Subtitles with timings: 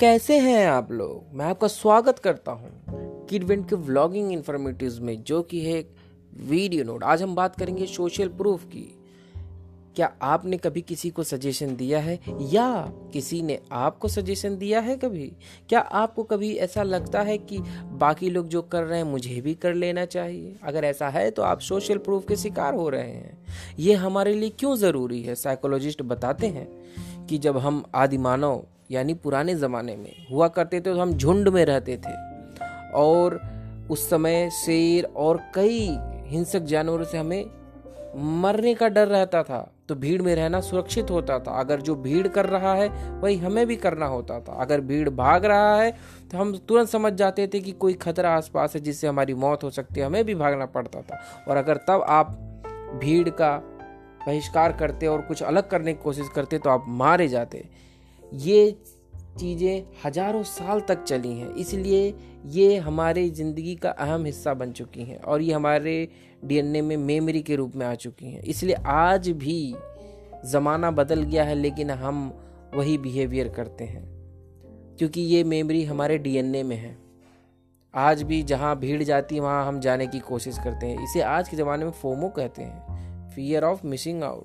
[0.00, 1.36] कैसे हैं आप लोग?
[1.36, 2.70] मैं आपका स्वागत करता हूँ
[3.26, 5.84] किडवेंट के व्लॉगिंग इन्फॉर्मेटिव में, जो कि है
[6.40, 8.98] वीडियो नोट। आज हम बात करेंगे सोशल प्रूफ की।
[9.96, 12.20] क्या आपने कभी किसी को सजेशन दिया है?
[12.40, 15.32] या किसी ने आपको सजेशन दिया है कभी?
[15.68, 19.54] क्या आपको कभी ऐसा लगता है कि बाकी लोग जो कर रहे हैं, मुझे भी
[19.54, 20.56] कर लेना चाहिए?
[20.62, 23.38] अगर ऐसा है तो आप सोशल प्रूफ के शिकार हो रहे हैं।
[23.78, 25.34] ये हमारे लिए क्यों ज़रूरी है?
[25.34, 26.68] साइकोलॉजिस्ट बताते हैं
[27.26, 31.48] कि जब हम आदि मानव यानी पुराने ज़माने में हुआ करते थे तो हम झुंड
[31.48, 32.14] में रहते थे।
[32.94, 33.40] और
[33.90, 37.44] उस समय शेर और कई हिंसक जानवरों से हमें
[38.42, 42.26] मरने का डर रहता था। तो भीड़ में रहना सुरक्षित होता था। अगर जो भीड़
[42.28, 42.88] कर रहा है,
[43.20, 45.90] वही हमें भी करना होता था। अगर भीड़ भाग रहा है
[46.32, 49.70] तो हम तुरंत समझ जाते थे कि कोई खतरा आसपास है जिससे हमारी मौत हो
[49.70, 52.30] सकती है। हमें भी भागना पड़ता था। और अगर तब आप
[53.00, 53.56] भीड़ का
[54.26, 57.64] बहिष्कार करते और कुछ अलग करने की कोशिश करते तो आप मारे जाते।
[58.34, 58.76] ये
[59.38, 62.14] चीज़ें हज़ारों साल तक चली हैं। इसलिए
[62.48, 66.08] ये हमारे ज़िंदगी का अहम हिस्सा बन चुकी हैं और ये हमारे
[66.44, 69.74] डीएनए में मेमोरी के रूप में आ चुकी हैं। इसलिए आज भी
[70.44, 72.32] ज़माना बदल गया है, लेकिन हम
[72.74, 74.04] वही बिहेवियर करते हैं,
[74.98, 76.96] क्योंकि ये मेमोरी हमारे डीएनए में है।
[77.94, 81.48] आज भी जहाँ भीड़ जाती है, वहाँ हम जाने की कोशिश करते हैं। इसे आज
[81.48, 84.44] के ज़माने में फोमो कहते हैं फियर ऑफ़ मिसिंग आउट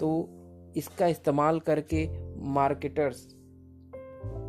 [0.00, 0.28] तो
[0.76, 2.06] इसका इस्तेमाल करके
[2.42, 3.36] मार्केटर्स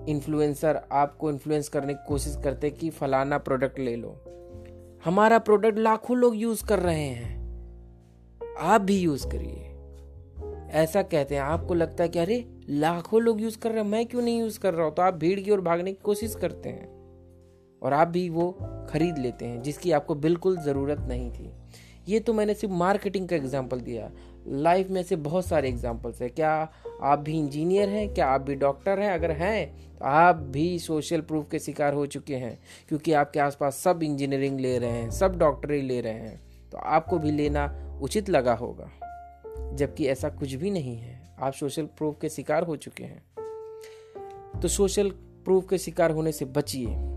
[0.09, 4.23] इन्फ्लुएंसर आपको इन्फ्लुएंस करने की कोशिश करते कि फलाना प्रोडक्ट ले लो।
[5.05, 7.41] हमारा प्रोडक्ट लाखों लोग यूज़ कर रहे हैं।
[8.59, 9.67] आप भी यूज़ करिए।
[10.69, 14.05] ऐसा कहते हैं। आपको लगता है कि अरे, लाखों लोग यूज़ कर रहे हैं, मैं
[14.05, 14.95] क्यों नहीं यूज़ कर रहा हूँ?
[14.95, 17.01] तो आप भीड़ की ओर भागने की कोशिश करते हैं।
[17.81, 18.57] और आप भी वो
[18.89, 21.51] खरीद लेते हैं, जिसकी आपको बिल्कुल ज़रूरत नहीं थी।
[22.07, 24.11] ये तो मैंने सिर्फ़ मार्केटिंग का एग्ज़ाम्पल दिया।
[24.47, 26.51] लाइफ में से बहुत सारे एग्जाम्पल्स हैं। क्या
[27.01, 28.13] आप भी इंजीनियर हैं?
[28.13, 29.11] क्या आप भी डॉक्टर हैं?
[29.11, 32.57] अगर हैं तो आप भी सोशल प्रूफ के शिकार हो चुके हैं,
[32.89, 37.19] क्योंकि आपके आसपास सब इंजीनियरिंग ले रहे हैं, सब डॉक्टरी ले रहे हैं। तो आपको
[37.19, 38.89] भी लेना उचित लगा होगा,
[39.73, 43.23] जबकि ऐसा कुछ भी नहीं है। आप सोशल प्रूफ के शिकार हो चुके हैं।
[44.61, 45.09] तो सोशल
[45.45, 47.10] प्रूफ के शिकार होने से बचिए।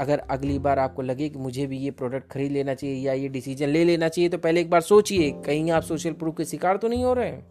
[0.00, 3.28] अगर अगली बार आपको लगे कि मुझे भी ये प्रोडक्ट खरीद लेना चाहिए या ये
[3.28, 6.76] डिसीज़न ले लेना चाहिए तो पहले एक बार सोचिए, कहीं आप सोशल प्रूफ के शिकार
[6.76, 7.46] तो नहीं हो रहे हैं?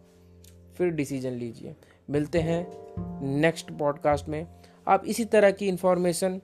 [0.76, 1.74] फिर डिसीज़न लीजिए।
[2.10, 2.66] मिलते हैं
[3.40, 4.46] नेक्स्ट पॉडकास्ट में।
[4.88, 6.40] आप इसी तरह की information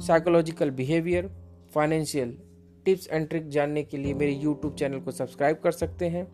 [0.00, 1.30] psychological behaviour
[1.74, 2.38] financial
[2.84, 6.26] tips and trick जानने के लिए मेरे यूट्यूब चैनल को सब्सक्राइब कर सकते हैं।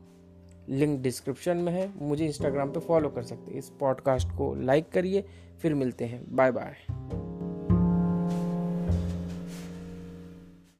[0.68, 4.88] लिंक डिस्क्रिप्शन में है। मुझे इंस्टाग्राम पे फॉलो कर सकते हैं। इस पॉडकास्ट को लाइक
[4.88, 5.24] करिए।
[5.62, 6.89] फिर मिलते हैं। Bye bye